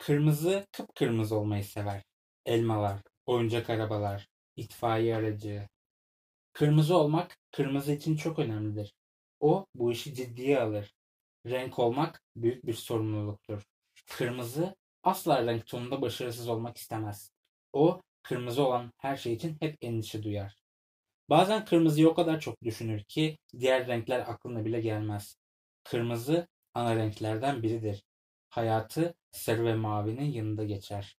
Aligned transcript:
Kırmızı 0.00 0.66
kıpkırmızı 0.72 1.36
olmayı 1.36 1.64
sever. 1.64 2.02
Elmalar, 2.46 3.00
oyuncak 3.26 3.70
arabalar, 3.70 4.28
itfaiye 4.56 5.16
aracı. 5.16 5.68
Kırmızı 6.52 6.96
olmak 6.96 7.38
kırmızı 7.52 7.92
için 7.92 8.16
çok 8.16 8.38
önemlidir. 8.38 8.94
O 9.40 9.66
bu 9.74 9.92
işi 9.92 10.14
ciddiye 10.14 10.60
alır. 10.60 10.94
Renk 11.46 11.78
olmak 11.78 12.22
büyük 12.36 12.66
bir 12.66 12.74
sorumluluktur. 12.74 13.62
Kırmızı 14.06 14.76
asla 15.02 15.46
renk 15.46 15.66
tonunda 15.66 16.02
başarısız 16.02 16.48
olmak 16.48 16.76
istemez. 16.76 17.32
O 17.72 18.00
kırmızı 18.22 18.66
olan 18.66 18.92
her 18.98 19.16
şey 19.16 19.32
için 19.32 19.56
hep 19.60 19.76
endişe 19.80 20.22
duyar. 20.22 20.56
Bazen 21.30 21.64
kırmızıyı 21.64 22.08
o 22.08 22.14
kadar 22.14 22.40
çok 22.40 22.62
düşünür 22.62 23.04
ki 23.04 23.38
diğer 23.58 23.86
renkler 23.86 24.20
aklına 24.20 24.64
bile 24.64 24.80
gelmez. 24.80 25.36
Kırmızı 25.84 26.46
ana 26.74 26.96
renklerden 26.96 27.62
biridir. 27.62 28.02
Hayatı 28.50 29.14
sarı 29.32 29.64
ve 29.64 29.74
mavinin 29.74 30.32
yanında 30.32 30.64
geçer. 30.64 31.16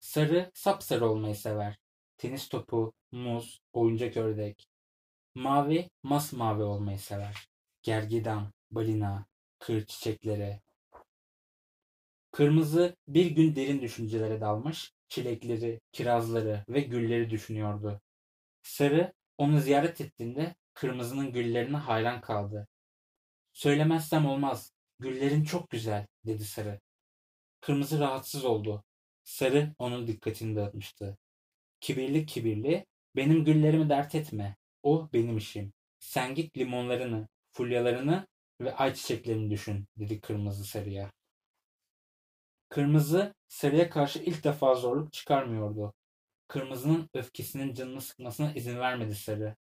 Sarı 0.00 0.50
sapsarı 0.54 1.08
olmayı 1.08 1.36
sever. 1.36 1.78
Tenis 2.18 2.48
topu, 2.48 2.92
muz, 3.12 3.60
oyuncak 3.72 4.16
ördek. 4.16 4.68
Mavi 5.34 5.90
masmavi 6.02 6.62
olmayı 6.62 6.98
sever. 6.98 7.48
Gergedan, 7.82 8.52
balina, 8.70 9.26
kır 9.58 9.86
çiçekleri. 9.86 10.60
Kırmızı 12.32 12.96
bir 13.08 13.30
gün 13.30 13.56
derin 13.56 13.82
düşüncelere 13.82 14.40
dalmış, 14.40 14.92
çilekleri, 15.08 15.80
kirazları 15.92 16.64
ve 16.68 16.80
gülleri 16.80 17.30
düşünüyordu. 17.30 18.00
Sarı 18.62 19.12
onu 19.38 19.60
ziyaret 19.60 20.00
ettiğinde 20.00 20.54
kırmızının 20.74 21.32
güllerine 21.32 21.76
hayran 21.76 22.20
kaldı. 22.20 22.68
Söylemezsem 23.52 24.26
olmaz, 24.26 24.72
güllerin 24.98 25.44
çok 25.44 25.70
güzel, 25.70 26.06
dedi 26.26 26.44
Sarı. 26.44 26.80
Kırmızı 27.60 28.00
rahatsız 28.00 28.44
oldu. 28.44 28.84
Sarı 29.24 29.74
onun 29.78 30.06
dikkatini 30.06 30.56
dağıtmıştı. 30.56 31.18
Kibirli 31.80 32.26
kibirli, 32.26 32.86
benim 33.16 33.44
güllerimi 33.44 33.88
dert 33.88 34.14
etme. 34.14 34.56
O 34.82 35.08
benim 35.12 35.36
işim. 35.36 35.72
Sen 35.98 36.34
git 36.34 36.56
limonlarını, 36.58 37.28
fulyalarını 37.52 38.26
ve 38.60 38.74
ayçiçeklerini 38.74 39.50
düşün, 39.50 39.86
dedi 39.98 40.20
kırmızı 40.20 40.64
sarıya. 40.64 41.10
Kırmızı 42.68 43.34
sarıya 43.48 43.90
karşı 43.90 44.18
ilk 44.18 44.44
defa 44.44 44.74
zorluk 44.74 45.12
çıkarmıyordu. 45.12 45.94
Kırmızının 46.48 47.08
öfkesinin 47.14 47.74
canını 47.74 48.00
sıkmasına 48.00 48.52
izin 48.52 48.78
vermedi 48.78 49.14
sarı. 49.14 49.56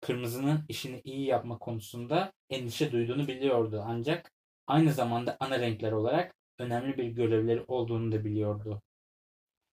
Kırmızının 0.00 0.64
işini 0.68 1.00
iyi 1.04 1.26
yapma 1.26 1.58
konusunda 1.58 2.32
endişe 2.50 2.92
duyduğunu 2.92 3.28
biliyordu 3.28 3.84
ancak 3.86 4.32
aynı 4.66 4.92
zamanda 4.92 5.36
ana 5.40 5.60
renkler 5.60 5.92
olarak 5.92 6.34
önemli 6.60 6.98
bir 6.98 7.04
görevleri 7.04 7.64
olduğunu 7.68 8.12
da 8.12 8.24
biliyordu. 8.24 8.82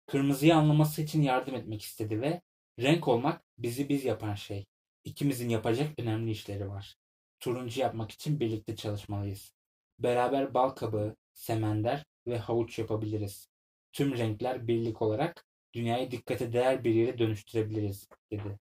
Kırmızıyı 0.06 0.56
anlaması 0.56 1.02
için 1.02 1.22
yardım 1.22 1.56
etmek 1.56 1.82
istedi 1.82 2.22
ve 2.22 2.42
renk 2.80 3.08
olmak 3.08 3.44
bizi 3.58 3.90
biz 3.90 4.06
yapan 4.06 4.36
şey. 4.36 4.66
İkimizin 5.04 5.50
yapacak 5.50 6.00
önemli 6.00 6.32
işleri 6.32 6.70
var. 6.70 6.96
Turuncu 7.40 7.82
yapmak 7.82 8.12
için 8.12 8.40
birlikte 8.40 8.76
çalışmalıyız. 8.76 9.54
Beraber 10.00 10.54
bal 10.54 10.70
kabağı, 10.70 11.16
semender 11.34 12.06
ve 12.28 12.38
havuç 12.38 12.80
yapabiliriz. 12.80 13.50
Tüm 13.94 14.18
renkler 14.18 14.68
birlik 14.68 15.02
olarak 15.02 15.46
dünyayı 15.74 16.12
dikkate 16.12 16.54
değer 16.54 16.84
bir 16.84 16.94
yere 16.94 17.18
dönüştürebiliriz, 17.18 18.08
dedi. 18.32 18.60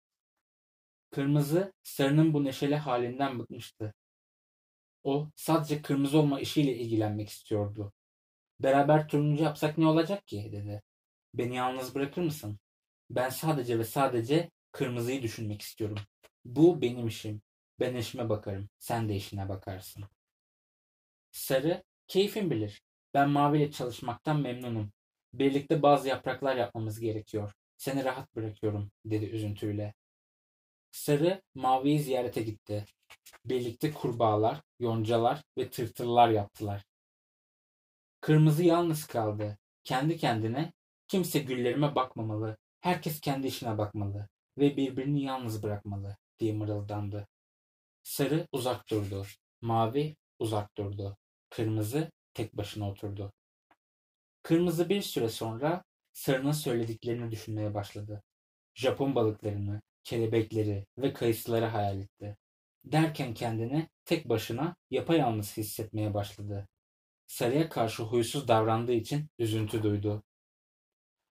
Kırmızı, 1.11 1.73
sarının 1.83 2.35
bu 2.35 2.45
neşeli 2.45 2.77
halinden 2.77 3.39
bıkmıştı. 3.39 3.95
O 5.05 5.31
sadece 5.37 5.83
kırmızı 5.83 6.19
olma 6.19 6.41
işiyle 6.41 6.77
ilgilenmek 6.77 7.29
istiyordu. 7.29 7.92
Beraber 8.61 9.09
turuncu 9.09 9.45
yapsak 9.45 9.79
ne 9.79 9.87
olacak 9.87 10.27
ki, 10.27 10.49
dedi. 10.53 10.83
Beni 11.35 11.57
yalnız 11.57 11.95
bırakır 11.95 12.23
mısın? 12.23 12.59
Ben 13.11 13.29
sadece 13.29 13.79
ve 13.79 13.85
sadece 13.85 14.51
kırmızıyı 14.73 15.23
düşünmek 15.23 15.63
istiyorum. 15.63 15.98
Bu 16.45 16.83
benim 16.83 17.07
işim. 17.09 17.43
Ben 17.81 17.95
işime 17.97 18.29
bakarım. 18.29 18.69
Sen 18.79 19.09
de 19.09 19.17
işine 19.17 19.48
bakarsın. 19.48 20.05
Sarı, 21.33 21.83
keyfin 22.09 22.51
bilir. 22.51 22.83
Ben 23.14 23.31
maviyle 23.31 23.70
çalışmaktan 23.70 24.41
memnunum. 24.41 24.93
Birlikte 25.35 25.83
bazı 25.83 26.09
yapraklar 26.09 26.57
yapmamız 26.57 27.01
gerekiyor. 27.01 27.53
Seni 27.77 28.05
rahat 28.05 28.37
bırakıyorum, 28.37 28.91
dedi 29.05 29.25
üzüntüyle. 29.25 29.95
Sarı, 30.91 31.43
maviyi 31.55 31.98
ziyarete 31.98 32.43
gitti. 32.43 32.85
Birlikte 33.45 33.93
kurbağalar, 33.93 34.61
yoncalar 34.81 35.43
ve 35.59 35.70
tırtıllar 35.70 36.29
yaptılar. 36.29 36.85
Kırmızı 38.24 38.64
yalnız 38.64 39.07
kaldı. 39.07 39.58
Kendi 39.85 40.17
kendine, 40.17 40.73
kimse 41.08 41.39
güllerime 41.39 41.95
bakmamalı, 41.95 42.57
herkes 42.80 43.20
kendi 43.20 43.46
işine 43.46 43.79
bakmalı 43.79 44.29
ve 44.58 44.77
birbirini 44.77 45.23
yalnız 45.23 45.62
bırakmalı, 45.62 46.17
diye 46.39 46.52
mırıldandı. 46.52 47.29
Sarı 48.02 48.46
uzak 48.52 48.90
durdu. 48.90 49.27
Mavi 49.61 50.17
uzak 50.39 50.77
durdu. 50.77 51.17
Kırmızı 51.51 52.11
tek 52.34 52.57
başına 52.57 52.90
oturdu. 52.90 53.33
Kırmızı 54.42 54.89
bir 54.89 55.02
süre 55.02 55.29
sonra 55.29 55.84
sarının 56.13 56.52
söylediklerini 56.52 57.30
düşünmeye 57.30 57.74
başladı. 57.74 58.23
Japon 58.74 59.14
balıklarını, 59.14 59.83
kelebekleri 60.05 60.86
ve 60.98 61.13
kayısıları 61.13 61.64
hayal 61.64 62.01
etti. 62.01 62.36
Derken 62.84 63.34
kendini 63.34 63.89
tek 64.05 64.29
başına 64.29 64.77
yapayalnız 64.90 65.57
hissetmeye 65.57 66.14
başladı. 66.14 66.68
Sarıya 67.34 67.68
karşı 67.68 68.02
huysuz 68.02 68.48
davrandığı 68.48 68.92
için 68.92 69.28
üzüntü 69.39 69.83
duydu. 69.83 70.22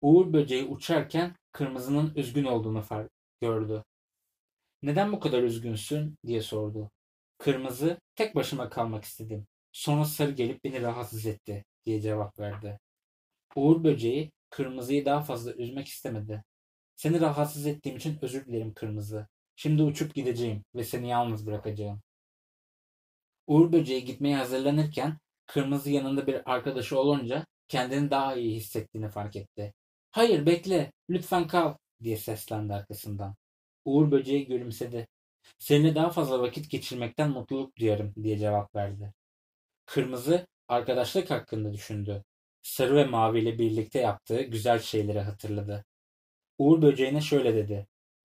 Uğur 0.01 0.33
böceği 0.33 0.65
uçarken 0.65 1.37
kırmızının 1.53 2.15
üzgün 2.15 2.45
olduğunu 2.45 2.83
fark 2.83 3.11
gördü. 3.41 3.85
Neden 4.83 5.13
bu 5.13 5.21
kadar 5.21 5.43
üzgünsün 5.43 6.17
diye 6.27 6.43
sordu. 6.43 6.91
Kırmızı 7.39 8.01
tek 8.15 8.35
başıma 8.35 8.69
kalmak 8.69 9.05
istedim. 9.05 9.47
Sonra 9.73 10.05
sarı 10.05 10.31
gelip 10.31 10.65
beni 10.65 10.83
rahatsız 10.83 11.27
etti 11.27 11.65
diye 11.87 12.01
cevap 12.01 12.39
verdi. 12.39 12.79
Uğur 13.55 13.85
böceği 13.85 14.33
kırmızıyı 14.51 15.05
daha 15.05 15.21
fazla 15.23 15.53
üzmek 15.53 15.89
istemedi. 15.89 16.45
Seni 16.97 17.21
rahatsız 17.21 17.67
ettiğim 17.67 17.97
için 17.97 18.19
özür 18.23 18.47
dilerim 18.47 18.75
kırmızı. 18.75 19.29
Şimdi 19.57 19.83
uçup 19.83 20.15
gideceğim 20.15 20.65
ve 20.75 20.85
seni 20.85 21.09
yalnız 21.09 21.47
bırakacağım. 21.47 22.01
Uğur 23.47 23.73
böceği 23.73 24.05
gitmeye 24.05 24.37
hazırlanırken 24.37 25.19
kırmızı 25.47 25.91
yanında 25.91 26.27
bir 26.27 26.53
arkadaşı 26.53 27.01
olunca 27.01 27.47
kendini 27.69 28.11
daha 28.11 28.35
iyi 28.35 28.57
hissettiğini 28.57 29.09
fark 29.09 29.37
etti. 29.37 29.75
Hayır 30.11 30.47
bekle, 30.47 30.93
lütfen 31.11 31.47
kal 31.47 31.75
diye 32.03 32.17
seslendi 32.17 32.75
arkasından. 32.75 33.35
Uğur 33.85 34.11
böceği 34.11 34.47
gülümsedi. 34.47 35.09
Seninle 35.59 35.95
daha 35.95 36.11
fazla 36.11 36.41
vakit 36.41 36.71
geçirmekten 36.71 37.31
mutluluk 37.31 37.77
duyarım 37.77 38.15
diye 38.23 38.39
cevap 38.39 38.75
verdi. 38.75 39.13
Kırmızı 39.87 40.47
arkadaşlık 40.69 41.31
hakkında 41.31 41.73
düşündü. 41.73 42.25
Sarı 42.63 42.97
ve 42.97 43.05
mavi 43.05 43.41
ile 43.41 43.59
birlikte 43.59 43.99
yaptığı 44.01 44.43
güzel 44.43 44.79
şeyleri 44.79 45.21
hatırladı. 45.21 45.85
Uğur 46.59 46.83
böceğine 46.83 47.21
şöyle 47.21 47.55
dedi. 47.55 47.87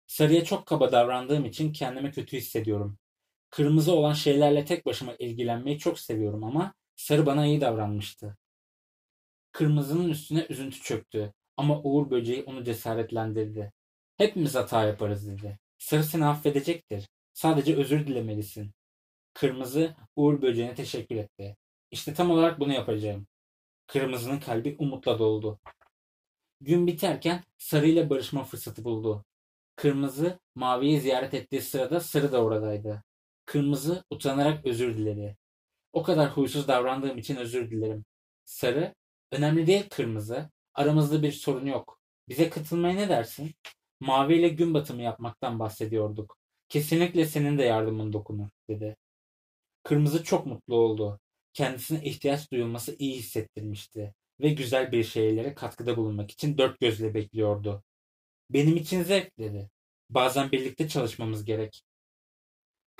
Sarıya 0.06 0.44
çok 0.44 0.66
kaba 0.66 0.92
davrandığım 0.92 1.44
için 1.44 1.72
kendimi 1.72 2.12
kötü 2.12 2.36
hissediyorum. 2.36 2.98
Kırmızı 3.50 3.94
olan 3.94 4.12
şeylerle 4.12 4.64
tek 4.64 4.86
başıma 4.86 5.14
ilgilenmeyi 5.18 5.78
çok 5.78 6.00
seviyorum 6.00 6.44
ama 6.44 6.74
sarı 7.00 7.26
bana 7.26 7.46
iyi 7.46 7.60
davranmıştı. 7.60 8.36
Kırmızının 9.52 10.08
üstüne 10.08 10.46
üzüntü 10.48 10.80
çöktü 10.82 11.32
ama 11.56 11.80
Uğur 11.82 12.10
böceği 12.10 12.44
onu 12.44 12.64
cesaretlendirdi. 12.64 13.72
Hepimiz 14.16 14.54
hata 14.54 14.84
yaparız 14.84 15.28
dedi. 15.28 15.58
Sarı 15.78 16.04
seni 16.04 16.26
affedecektir. 16.26 17.08
Sadece 17.32 17.76
özür 17.76 18.06
dilemelisin. 18.06 18.72
Kırmızı 19.34 19.96
Uğur 20.16 20.42
böceğine 20.42 20.74
teşekkür 20.74 21.16
etti. 21.16 21.56
İşte 21.90 22.14
tam 22.14 22.30
olarak 22.30 22.60
bunu 22.60 22.72
yapacağım. 22.72 23.26
Kırmızının 23.86 24.40
kalbi 24.40 24.76
umutla 24.78 25.18
doldu. 25.18 25.60
Gün 26.60 26.86
biterken 26.86 27.44
sarı 27.58 27.86
ile 27.86 28.10
barışma 28.10 28.44
fırsatı 28.44 28.84
buldu. 28.84 29.24
Kırmızı 29.76 30.38
maviyi 30.54 31.00
ziyaret 31.00 31.34
ettiği 31.34 31.62
sırada 31.62 32.00
sarı 32.00 32.32
da 32.32 32.44
oradaydı. 32.44 33.02
Kırmızı 33.44 34.04
utanarak 34.10 34.66
özür 34.66 34.96
diledi. 34.98 35.36
O 35.92 36.02
kadar 36.02 36.30
huysuz 36.30 36.68
davrandığım 36.68 37.18
için 37.18 37.36
özür 37.36 37.70
dilerim. 37.70 38.04
Sarı, 38.44 38.94
önemli 39.32 39.66
değil 39.66 39.88
kırmızı. 39.90 40.50
Aramızda 40.74 41.22
bir 41.22 41.32
sorun 41.32 41.66
yok. 41.66 42.00
Bize 42.28 42.50
katılmaya 42.50 42.94
ne 42.94 43.08
dersin? 43.08 43.54
Mavi 44.00 44.34
ile 44.34 44.48
gün 44.48 44.74
batımı 44.74 45.02
yapmaktan 45.02 45.58
bahsediyorduk. 45.58 46.36
Kesinlikle 46.68 47.26
senin 47.26 47.58
de 47.58 47.62
yardımın 47.62 48.12
dokunur, 48.12 48.48
dedi. 48.68 48.96
Kırmızı 49.82 50.24
çok 50.24 50.46
mutlu 50.46 50.76
oldu. 50.76 51.20
Kendisine 51.54 52.04
ihtiyaç 52.04 52.52
duyulması 52.52 52.96
iyi 52.98 53.16
hissettirmişti 53.16 54.14
ve 54.40 54.48
güzel 54.48 54.92
bir 54.92 55.04
şeylere 55.04 55.54
katkıda 55.54 55.96
bulunmak 55.96 56.30
için 56.30 56.58
dört 56.58 56.80
gözle 56.80 57.14
bekliyordu. 57.14 57.82
Benim 58.50 58.76
için 58.76 59.02
zevk 59.02 59.38
dedi. 59.38 59.70
Bazen 60.10 60.52
birlikte 60.52 60.88
çalışmamız 60.88 61.44
gerek. 61.44 61.82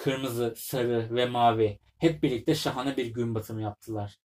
Kırmızı, 0.00 0.54
sarı 0.56 1.14
ve 1.14 1.26
mavi 1.26 1.78
hep 1.98 2.22
birlikte 2.22 2.54
şahane 2.54 2.96
bir 2.96 3.06
gün 3.06 3.34
batımı 3.34 3.62
yaptılar. 3.62 4.16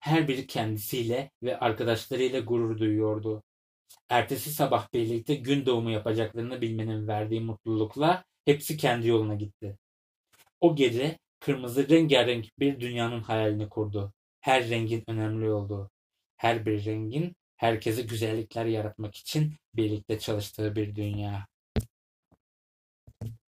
Her 0.00 0.28
biri 0.28 0.46
kendisiyle 0.46 1.30
ve 1.42 1.58
arkadaşlarıyla 1.58 2.40
gurur 2.40 2.78
duyuyordu. 2.78 3.42
Ertesi 4.08 4.50
sabah 4.52 4.92
birlikte 4.94 5.34
gün 5.34 5.66
doğumu 5.66 5.90
yapacaklarını 5.90 6.60
bilmenin 6.60 7.08
verdiği 7.08 7.40
mutlulukla 7.40 8.24
hepsi 8.44 8.76
kendi 8.76 9.08
yoluna 9.08 9.34
gitti. 9.34 9.78
O 10.60 10.76
gece 10.76 11.18
kırmızı 11.40 11.88
rengarenk 11.88 12.46
bir 12.58 12.80
dünyanın 12.80 13.20
hayalini 13.20 13.68
kurdu. 13.68 14.12
Her 14.40 14.70
rengin 14.70 15.04
önemli 15.06 15.50
olduğu, 15.50 15.90
her 16.36 16.66
bir 16.66 16.84
rengin 16.84 17.36
herkese 17.56 18.02
güzellikler 18.02 18.66
yaratmak 18.66 19.16
için 19.16 19.54
birlikte 19.74 20.18
çalıştığı 20.18 20.76
bir 20.76 20.94
dünya. 20.94 21.49